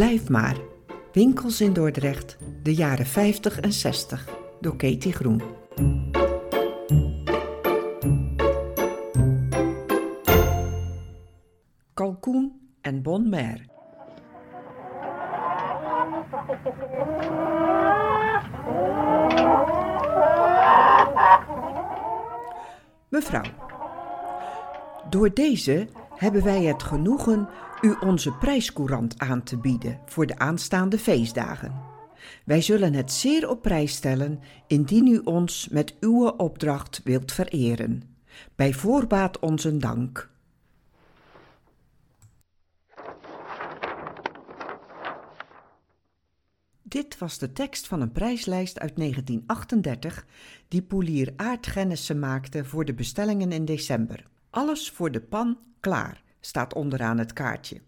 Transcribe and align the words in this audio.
Blijf 0.00 0.28
maar. 0.28 0.56
Winkels 1.12 1.60
in 1.60 1.72
Dordrecht, 1.72 2.36
de 2.62 2.74
jaren 2.74 3.06
50 3.06 3.60
en 3.60 3.72
60, 3.72 4.28
door 4.60 4.76
Katie 4.76 5.12
Groen. 5.12 5.42
Kalkoen 11.94 12.60
en 12.80 13.02
Bon 13.02 13.28
Mer. 13.28 13.66
Mevrouw, 23.08 23.50
door 25.10 25.34
deze 25.34 25.88
hebben 26.14 26.44
wij 26.44 26.62
het 26.62 26.82
genoegen 26.82 27.48
u 27.82 27.96
onze 28.00 28.32
prijscourant 28.32 29.18
aan 29.18 29.42
te 29.42 29.56
bieden 29.58 30.00
voor 30.06 30.26
de 30.26 30.38
aanstaande 30.38 30.98
feestdagen. 30.98 31.82
Wij 32.44 32.62
zullen 32.62 32.94
het 32.94 33.12
zeer 33.12 33.48
op 33.48 33.62
prijs 33.62 33.94
stellen 33.94 34.40
indien 34.66 35.06
u 35.06 35.18
ons 35.18 35.68
met 35.68 35.96
uw 36.00 36.28
opdracht 36.28 37.00
wilt 37.04 37.32
vereren. 37.32 38.02
Bij 38.54 38.72
voorbaat 38.72 39.38
onze 39.38 39.76
dank. 39.76 40.30
Dit 46.82 47.18
was 47.18 47.38
de 47.38 47.52
tekst 47.52 47.86
van 47.86 48.00
een 48.00 48.12
prijslijst 48.12 48.78
uit 48.78 48.96
1938 48.96 50.26
die 50.68 50.82
Poelier 50.82 51.32
Aardgennissen 51.36 52.18
maakte 52.18 52.64
voor 52.64 52.84
de 52.84 52.94
bestellingen 52.94 53.52
in 53.52 53.64
december. 53.64 54.26
Alles 54.50 54.90
voor 54.90 55.10
de 55.10 55.20
pan 55.20 55.58
klaar, 55.80 56.22
staat 56.40 56.74
onderaan 56.74 57.18
het 57.18 57.32
kaartje. 57.32 57.80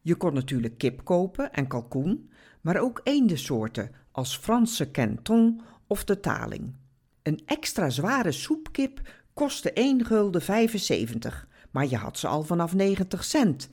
Je 0.00 0.14
kon 0.14 0.34
natuurlijk 0.34 0.78
kip 0.78 1.04
kopen 1.04 1.52
en 1.52 1.66
kalkoen, 1.66 2.30
maar 2.60 2.80
ook 2.80 3.00
eendensoorten 3.04 3.90
als 4.12 4.36
Franse 4.36 4.90
canton 4.90 5.60
of 5.86 6.04
de 6.04 6.20
taling. 6.20 6.74
Een 7.22 7.42
extra 7.46 7.90
zware 7.90 8.32
soepkip 8.32 9.00
kostte 9.34 9.72
1 9.72 10.04
gulden 10.04 10.42
75, 10.42 11.48
maar 11.70 11.86
je 11.86 11.96
had 11.96 12.18
ze 12.18 12.26
al 12.26 12.42
vanaf 12.42 12.74
90 12.74 13.24
cent. 13.24 13.68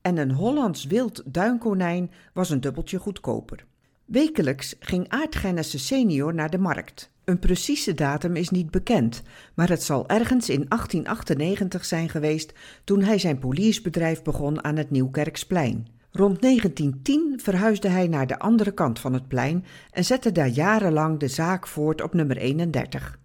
En 0.00 0.16
een 0.16 0.32
Hollands 0.32 0.84
wild 0.84 1.22
duinkonijn 1.26 2.10
was 2.32 2.50
een 2.50 2.60
dubbeltje 2.60 2.98
goedkoper. 2.98 3.66
Wekelijks 4.04 4.74
ging 4.80 5.08
Aardgennissen 5.08 5.78
senior 5.78 6.34
naar 6.34 6.50
de 6.50 6.58
markt. 6.58 7.10
Een 7.24 7.38
precieze 7.38 7.94
datum 7.94 8.36
is 8.36 8.48
niet 8.48 8.70
bekend, 8.70 9.22
maar 9.54 9.68
het 9.68 9.82
zal 9.82 10.08
ergens 10.08 10.48
in 10.48 10.64
1898 10.68 11.84
zijn 11.84 12.08
geweest 12.08 12.52
toen 12.84 13.02
hij 13.02 13.18
zijn 13.18 13.38
poliersbedrijf 13.38 14.22
begon 14.22 14.64
aan 14.64 14.76
het 14.76 14.90
Nieuwkerksplein. 14.90 15.86
Rond 16.12 16.42
1910 16.42 17.40
verhuisde 17.42 17.88
hij 17.88 18.06
naar 18.06 18.26
de 18.26 18.38
andere 18.38 18.72
kant 18.72 18.98
van 18.98 19.12
het 19.12 19.28
plein 19.28 19.64
en 19.90 20.04
zette 20.04 20.32
daar 20.32 20.48
jarenlang 20.48 21.18
de 21.18 21.28
zaak 21.28 21.66
voort 21.66 22.02
op 22.02 22.14
nummer 22.14 22.36
31. 22.36 23.18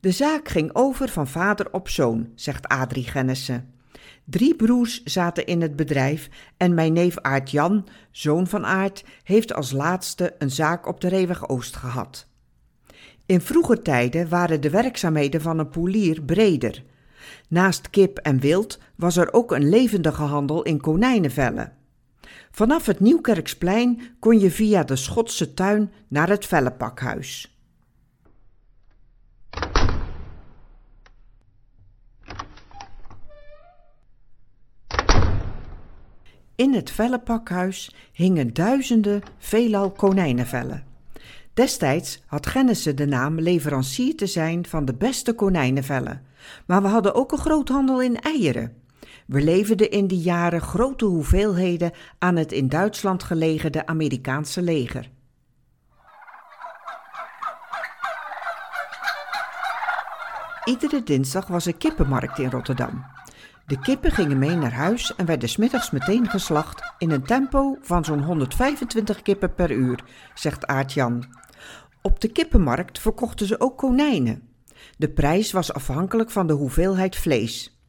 De 0.00 0.10
zaak 0.10 0.48
ging 0.48 0.70
over 0.72 1.08
van 1.08 1.28
vader 1.28 1.72
op 1.72 1.88
zoon, 1.88 2.28
zegt 2.34 2.68
Adrie 2.68 3.04
Gennissen. 3.04 3.70
Drie 4.24 4.54
broers 4.56 5.02
zaten 5.02 5.46
in 5.46 5.60
het 5.60 5.76
bedrijf 5.76 6.28
en 6.56 6.74
mijn 6.74 6.92
neef 6.92 7.18
Aart 7.18 7.50
Jan, 7.50 7.88
zoon 8.10 8.46
van 8.46 8.66
Aart, 8.66 9.04
heeft 9.22 9.54
als 9.54 9.72
laatste 9.72 10.34
een 10.38 10.50
zaak 10.50 10.86
op 10.86 11.00
de 11.00 11.08
Reeweg 11.08 11.48
Oost 11.48 11.76
gehad. 11.76 12.30
In 13.26 13.40
vroeger 13.40 13.82
tijden 13.82 14.28
waren 14.28 14.60
de 14.60 14.70
werkzaamheden 14.70 15.40
van 15.40 15.58
een 15.58 15.68
poelier 15.68 16.22
breder. 16.22 16.82
Naast 17.48 17.90
kip 17.90 18.18
en 18.18 18.40
wild 18.40 18.78
was 18.96 19.16
er 19.16 19.32
ook 19.32 19.52
een 19.52 19.68
levendige 19.68 20.22
handel 20.22 20.62
in 20.62 20.80
konijnenvellen. 20.80 21.72
Vanaf 22.50 22.86
het 22.86 23.00
Nieuwkerksplein 23.00 24.00
kon 24.18 24.38
je 24.38 24.50
via 24.50 24.84
de 24.84 24.96
Schotse 24.96 25.54
tuin 25.54 25.92
naar 26.08 26.28
het 26.28 26.46
vellenpakhuis. 26.46 27.56
In 36.54 36.74
het 36.74 36.90
vellenpakhuis 36.90 37.94
hingen 38.12 38.54
duizenden 38.54 39.22
veelal 39.38 39.90
konijnenvellen. 39.90 40.91
Destijds 41.54 42.22
had 42.26 42.46
Gennissen 42.46 42.96
de 42.96 43.06
naam 43.06 43.40
leverancier 43.40 44.16
te 44.16 44.26
zijn 44.26 44.66
van 44.66 44.84
de 44.84 44.94
beste 44.94 45.32
konijnenvellen. 45.32 46.22
Maar 46.66 46.82
we 46.82 46.88
hadden 46.88 47.14
ook 47.14 47.32
een 47.32 47.38
groothandel 47.38 48.02
in 48.02 48.20
eieren. 48.20 48.76
We 49.26 49.42
leverden 49.42 49.90
in 49.90 50.06
die 50.06 50.20
jaren 50.20 50.60
grote 50.60 51.04
hoeveelheden 51.04 51.92
aan 52.18 52.36
het 52.36 52.52
in 52.52 52.68
Duitsland 52.68 53.22
gelegerde 53.22 53.86
Amerikaanse 53.86 54.62
leger. 54.62 55.10
Iedere 60.64 61.02
dinsdag 61.02 61.46
was 61.46 61.66
er 61.66 61.76
kippenmarkt 61.76 62.38
in 62.38 62.50
Rotterdam. 62.50 63.04
De 63.66 63.78
kippen 63.78 64.10
gingen 64.10 64.38
mee 64.38 64.56
naar 64.56 64.72
huis 64.72 65.14
en 65.14 65.26
werden 65.26 65.48
smiddags 65.48 65.90
meteen 65.90 66.28
geslacht 66.28 66.92
in 66.98 67.10
een 67.10 67.22
tempo 67.22 67.78
van 67.80 68.04
zo'n 68.04 68.22
125 68.22 69.22
kippen 69.22 69.54
per 69.54 69.70
uur, 69.70 70.04
zegt 70.34 70.66
Aart 70.66 70.92
Jan. 70.92 71.24
Op 72.02 72.20
de 72.20 72.28
kippenmarkt 72.28 72.98
verkochten 72.98 73.46
ze 73.46 73.60
ook 73.60 73.78
konijnen. 73.78 74.42
De 74.96 75.08
prijs 75.08 75.52
was 75.52 75.72
afhankelijk 75.72 76.30
van 76.30 76.46
de 76.46 76.52
hoeveelheid 76.52 77.16
vlees. 77.16 77.80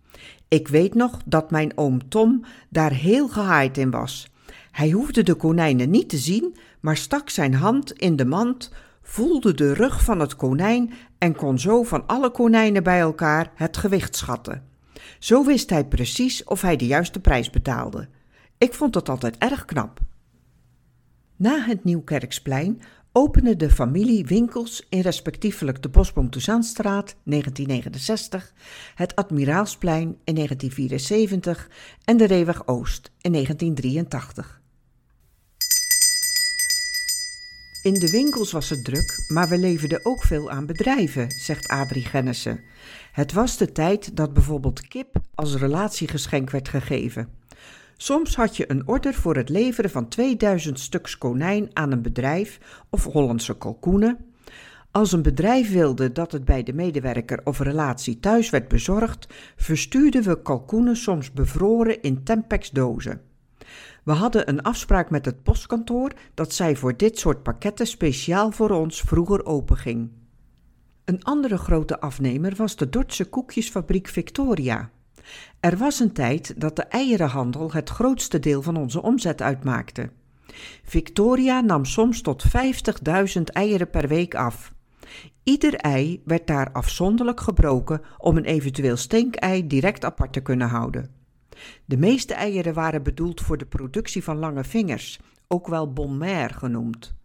Ik 0.47 0.67
weet 0.67 0.93
nog 0.93 1.19
dat 1.25 1.51
mijn 1.51 1.77
oom 1.77 2.09
Tom 2.09 2.45
daar 2.69 2.91
heel 2.91 3.27
gehaaid 3.27 3.77
in 3.77 3.91
was. 3.91 4.31
Hij 4.71 4.89
hoefde 4.89 5.23
de 5.23 5.33
konijnen 5.33 5.89
niet 5.89 6.09
te 6.09 6.17
zien, 6.17 6.55
maar 6.79 6.97
stak 6.97 7.29
zijn 7.29 7.53
hand 7.53 7.91
in 7.91 8.15
de 8.15 8.25
mand, 8.25 8.71
voelde 9.01 9.53
de 9.53 9.73
rug 9.73 10.03
van 10.03 10.19
het 10.19 10.35
konijn 10.35 10.93
en 11.17 11.35
kon 11.35 11.59
zo 11.59 11.83
van 11.83 12.07
alle 12.07 12.31
konijnen 12.31 12.83
bij 12.83 12.99
elkaar 12.99 13.51
het 13.55 13.77
gewicht 13.77 14.15
schatten. 14.15 14.63
Zo 15.19 15.45
wist 15.45 15.69
hij 15.69 15.85
precies 15.85 16.43
of 16.43 16.61
hij 16.61 16.75
de 16.75 16.85
juiste 16.85 17.19
prijs 17.19 17.49
betaalde. 17.49 18.07
Ik 18.57 18.73
vond 18.73 18.93
dat 18.93 19.09
altijd 19.09 19.37
erg 19.37 19.65
knap. 19.65 19.99
Na 21.35 21.65
het 21.65 21.83
Nieuwkerksplein 21.83 22.81
opende 23.13 23.55
de 23.55 23.69
familie 23.69 24.25
winkels 24.25 24.85
in 24.89 25.01
respectievelijk 25.01 25.81
de 25.81 25.89
Bosboom 25.89 26.29
Toussaintstraat 26.29 27.15
1969, 27.23 28.53
het 28.95 29.15
Admiraalsplein 29.15 30.17
in 30.23 30.35
1974 30.35 31.69
en 32.03 32.17
de 32.17 32.25
Reeweg 32.25 32.67
Oost 32.67 33.11
in 33.21 33.31
1983. 33.31 34.61
In 37.83 37.93
de 37.93 38.09
winkels 38.09 38.51
was 38.51 38.69
het 38.69 38.83
druk, 38.83 39.25
maar 39.27 39.49
we 39.49 39.57
leverden 39.57 40.05
ook 40.05 40.23
veel 40.23 40.51
aan 40.51 40.65
bedrijven, 40.65 41.31
zegt 41.31 41.67
Adrie 41.67 42.05
Gennissen. 42.05 42.59
Het 43.11 43.33
was 43.33 43.57
de 43.57 43.71
tijd 43.71 44.15
dat 44.15 44.33
bijvoorbeeld 44.33 44.87
kip 44.87 45.15
als 45.35 45.55
relatiegeschenk 45.55 46.49
werd 46.49 46.69
gegeven. 46.69 47.29
Soms 47.97 48.35
had 48.35 48.57
je 48.57 48.71
een 48.71 48.87
order 48.87 49.13
voor 49.13 49.35
het 49.35 49.49
leveren 49.49 49.89
van 49.89 50.07
2000 50.07 50.79
stuks 50.79 51.17
konijn 51.17 51.69
aan 51.73 51.91
een 51.91 52.01
bedrijf 52.01 52.59
of 52.89 53.03
Hollandse 53.03 53.57
kalkoenen. 53.57 54.17
Als 54.91 55.11
een 55.11 55.21
bedrijf 55.21 55.71
wilde 55.71 56.11
dat 56.11 56.31
het 56.31 56.45
bij 56.45 56.63
de 56.63 56.73
medewerker 56.73 57.41
of 57.43 57.59
relatie 57.59 58.19
thuis 58.19 58.49
werd 58.49 58.67
bezorgd, 58.67 59.27
verstuurden 59.55 60.23
we 60.23 60.41
kalkoenen 60.41 60.95
soms 60.95 61.31
bevroren 61.31 62.01
in 62.01 62.23
Tempex 62.23 62.69
dozen. 62.69 63.21
We 64.03 64.11
hadden 64.11 64.49
een 64.49 64.61
afspraak 64.61 65.09
met 65.09 65.25
het 65.25 65.43
postkantoor 65.43 66.11
dat 66.33 66.53
zij 66.53 66.75
voor 66.75 66.97
dit 66.97 67.19
soort 67.19 67.43
pakketten 67.43 67.87
speciaal 67.87 68.51
voor 68.51 68.69
ons 68.69 69.01
vroeger 69.01 69.45
openging. 69.45 70.09
Een 71.05 71.23
andere 71.23 71.57
grote 71.57 71.99
afnemer 71.99 72.55
was 72.55 72.75
de 72.75 72.89
Dordtse 72.89 73.25
koekjesfabriek 73.25 74.07
Victoria. 74.07 74.89
Er 75.59 75.77
was 75.77 75.99
een 75.99 76.13
tijd 76.13 76.61
dat 76.61 76.75
de 76.75 76.83
eierenhandel 76.83 77.71
het 77.71 77.89
grootste 77.89 78.39
deel 78.39 78.61
van 78.61 78.77
onze 78.77 79.01
omzet 79.01 79.41
uitmaakte. 79.41 80.09
Victoria 80.83 81.61
nam 81.61 81.85
soms 81.85 82.21
tot 82.21 82.43
50.000 83.37 83.41
eieren 83.43 83.89
per 83.89 84.07
week 84.07 84.35
af. 84.35 84.73
Ieder 85.43 85.75
ei 85.75 86.21
werd 86.25 86.47
daar 86.47 86.71
afzonderlijk 86.71 87.39
gebroken 87.39 88.01
om 88.17 88.37
een 88.37 88.45
eventueel 88.45 88.97
stinkei 88.97 89.67
direct 89.67 90.05
apart 90.05 90.33
te 90.33 90.41
kunnen 90.41 90.67
houden. 90.67 91.09
De 91.85 91.97
meeste 91.97 92.33
eieren 92.33 92.73
waren 92.73 93.03
bedoeld 93.03 93.41
voor 93.41 93.57
de 93.57 93.65
productie 93.65 94.23
van 94.23 94.37
lange 94.37 94.63
vingers, 94.63 95.19
ook 95.47 95.67
wel 95.67 95.93
bon 95.93 96.23
genoemd. 96.49 97.15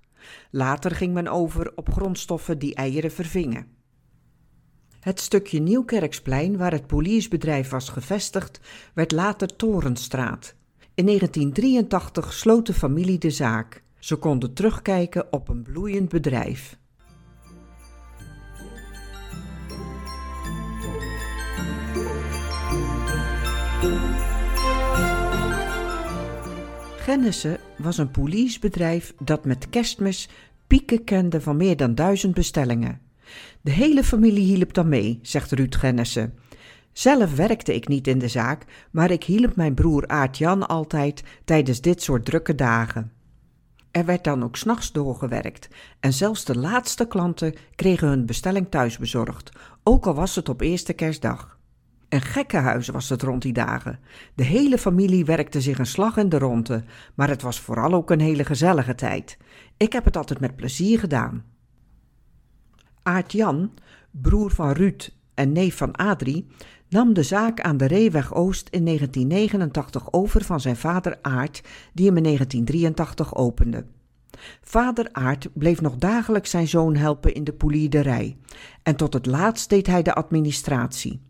Later 0.50 0.90
ging 0.90 1.14
men 1.14 1.28
over 1.28 1.72
op 1.74 1.92
grondstoffen 1.92 2.58
die 2.58 2.74
eieren 2.74 3.12
vervingen. 3.12 3.77
Het 5.08 5.20
stukje 5.20 5.60
Nieuwkerksplein 5.60 6.56
waar 6.56 6.72
het 6.72 6.86
poliersbedrijf 6.86 7.70
was 7.70 7.88
gevestigd, 7.88 8.60
werd 8.94 9.12
later 9.12 9.56
Torenstraat. 9.56 10.54
In 10.94 11.06
1983 11.06 12.32
sloot 12.32 12.66
de 12.66 12.74
familie 12.74 13.18
de 13.18 13.30
zaak. 13.30 13.82
Ze 13.98 14.16
konden 14.16 14.52
terugkijken 14.52 15.32
op 15.32 15.48
een 15.48 15.62
bloeiend 15.62 16.08
bedrijf. 16.08 16.78
Gennissen 26.98 27.58
was 27.78 27.98
een 27.98 28.10
policebedrijf 28.10 29.14
dat 29.22 29.44
met 29.44 29.68
kerstmis 29.68 30.28
pieken 30.66 31.04
kende 31.04 31.40
van 31.40 31.56
meer 31.56 31.76
dan 31.76 31.94
duizend 31.94 32.34
bestellingen. 32.34 33.07
De 33.60 33.70
hele 33.70 34.04
familie 34.04 34.44
hielp 34.44 34.74
dan 34.74 34.88
mee, 34.88 35.18
zegt 35.22 35.52
Ruud 35.52 35.74
Gennissen. 35.74 36.34
Zelf 36.92 37.36
werkte 37.36 37.74
ik 37.74 37.88
niet 37.88 38.06
in 38.06 38.18
de 38.18 38.28
zaak, 38.28 38.64
maar 38.90 39.10
ik 39.10 39.24
hielp 39.24 39.56
mijn 39.56 39.74
broer 39.74 40.06
Aart-Jan 40.06 40.68
altijd 40.68 41.22
tijdens 41.44 41.80
dit 41.80 42.02
soort 42.02 42.24
drukke 42.24 42.54
dagen. 42.54 43.12
Er 43.90 44.04
werd 44.04 44.24
dan 44.24 44.44
ook 44.44 44.56
s'nachts 44.56 44.92
doorgewerkt 44.92 45.68
en 46.00 46.12
zelfs 46.12 46.44
de 46.44 46.58
laatste 46.58 47.06
klanten 47.06 47.54
kregen 47.74 48.08
hun 48.08 48.26
bestelling 48.26 48.66
thuis 48.70 48.98
bezorgd, 48.98 49.52
ook 49.82 50.06
al 50.06 50.14
was 50.14 50.34
het 50.34 50.48
op 50.48 50.60
eerste 50.60 50.92
kerstdag. 50.92 51.58
Een 52.08 52.20
gekkenhuis 52.20 52.88
was 52.88 53.08
het 53.08 53.22
rond 53.22 53.42
die 53.42 53.52
dagen. 53.52 53.98
De 54.34 54.44
hele 54.44 54.78
familie 54.78 55.24
werkte 55.24 55.60
zich 55.60 55.78
een 55.78 55.86
slag 55.86 56.16
in 56.16 56.28
de 56.28 56.38
ronde, 56.38 56.84
maar 57.14 57.28
het 57.28 57.42
was 57.42 57.60
vooral 57.60 57.92
ook 57.92 58.10
een 58.10 58.20
hele 58.20 58.44
gezellige 58.44 58.94
tijd. 58.94 59.38
Ik 59.76 59.92
heb 59.92 60.04
het 60.04 60.16
altijd 60.16 60.40
met 60.40 60.56
plezier 60.56 60.98
gedaan. 60.98 61.44
Aart 63.08 63.32
Jan, 63.32 63.70
broer 64.10 64.50
van 64.50 64.72
Ruud 64.72 65.10
en 65.34 65.52
neef 65.52 65.76
van 65.76 65.92
Adrie, 65.92 66.46
nam 66.88 67.12
de 67.12 67.22
zaak 67.22 67.60
aan 67.60 67.76
de 67.76 67.86
Reeweg 67.86 68.34
Oost 68.34 68.68
in 68.68 68.84
1989 68.84 70.12
over 70.12 70.44
van 70.44 70.60
zijn 70.60 70.76
vader 70.76 71.18
Aart, 71.22 71.62
die 71.92 72.06
hem 72.06 72.16
in 72.16 72.22
1983 72.22 73.34
opende. 73.34 73.86
Vader 74.60 75.08
Aart 75.12 75.48
bleef 75.52 75.80
nog 75.80 75.96
dagelijks 75.96 76.50
zijn 76.50 76.68
zoon 76.68 76.96
helpen 76.96 77.34
in 77.34 77.44
de 77.44 77.52
poliederij 77.52 78.36
en 78.82 78.96
tot 78.96 79.12
het 79.12 79.26
laatst 79.26 79.68
deed 79.68 79.86
hij 79.86 80.02
de 80.02 80.14
administratie. 80.14 81.20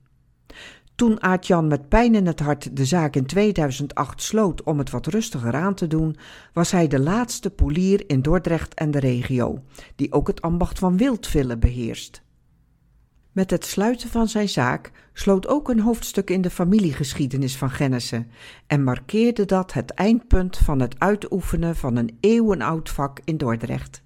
Toen 0.99 1.23
Aart-Jan 1.23 1.67
met 1.67 1.89
pijn 1.89 2.15
in 2.15 2.27
het 2.27 2.41
hart 2.41 2.77
de 2.77 2.85
zaak 2.85 3.17
in 3.17 3.27
2008 3.27 4.23
sloot 4.23 4.63
om 4.63 4.79
het 4.79 4.91
wat 4.91 5.07
rustiger 5.07 5.55
aan 5.55 5.75
te 5.75 5.87
doen, 5.87 6.17
was 6.53 6.71
hij 6.71 6.89
de 6.89 7.01
laatste 7.01 7.51
polier 7.51 8.05
in 8.07 8.23
Dordrecht 8.23 8.75
en 8.75 8.91
de 8.91 8.99
regio, 8.99 9.63
die 9.97 10.13
ook 10.13 10.27
het 10.27 10.43
ambacht 10.43 10.79
van 10.79 10.97
wildvillen 10.97 11.61
beheerst. 11.61 12.23
Met 13.33 13.51
het 13.51 13.65
sluiten 13.65 14.09
van 14.09 14.29
zijn 14.29 14.49
zaak 14.49 14.93
sloot 15.13 15.47
ook 15.47 15.69
een 15.69 15.81
hoofdstuk 15.81 16.31
in 16.31 16.41
de 16.41 16.51
familiegeschiedenis 16.51 17.57
van 17.57 17.71
Gennissen 17.71 18.31
en 18.67 18.85
markeerde 18.85 19.45
dat 19.45 19.73
het 19.73 19.91
eindpunt 19.91 20.57
van 20.57 20.81
het 20.81 20.99
uitoefenen 20.99 21.77
van 21.77 21.97
een 21.97 22.17
eeuwenoud 22.21 22.91
vak 22.91 23.21
in 23.25 23.37
Dordrecht. 23.37 24.03